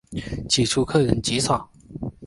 [0.49, 1.69] 起初客人极少。